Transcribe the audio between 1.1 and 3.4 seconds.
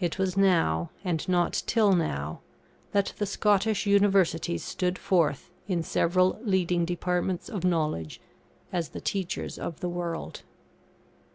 not till now, that the